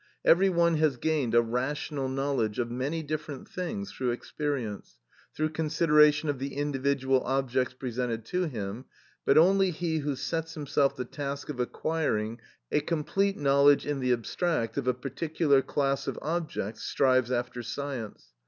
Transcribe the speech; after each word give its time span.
Every 0.25 0.49
one 0.49 0.77
has 0.77 0.97
gained 0.97 1.35
a 1.35 1.43
rational 1.43 2.09
knowledge 2.09 2.57
of 2.57 2.71
many 2.71 3.03
different 3.03 3.47
things 3.47 3.91
through 3.91 4.09
experience, 4.09 4.97
through 5.35 5.49
consideration 5.49 6.27
of 6.27 6.39
the 6.39 6.55
individual 6.55 7.21
objects 7.23 7.75
presented 7.75 8.25
to 8.25 8.45
him, 8.45 8.85
but 9.25 9.37
only 9.37 9.69
he 9.69 9.99
who 9.99 10.15
sets 10.15 10.55
himself 10.55 10.95
the 10.95 11.05
task 11.05 11.49
of 11.49 11.59
acquiring 11.59 12.41
a 12.71 12.79
complete 12.79 13.37
knowledge 13.37 13.85
in 13.85 13.99
the 13.99 14.11
abstract 14.11 14.75
of 14.75 14.87
a 14.87 14.95
particular 14.95 15.61
class 15.61 16.07
of 16.07 16.17
objects, 16.19 16.81
strives 16.81 17.31
after 17.31 17.61
science. 17.61 18.33